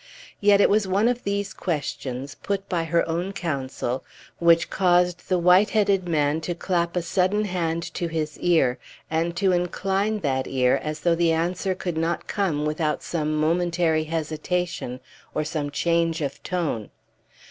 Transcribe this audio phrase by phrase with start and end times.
[0.39, 4.03] Yet it was one of these questions, put by her own counsel,
[4.39, 8.79] which caused the white headed man to clap a sudden hand to his ear,
[9.11, 14.05] and to incline that ear as though the answer could not come without some momentary
[14.05, 15.01] hesitation
[15.35, 16.89] or some change of tone.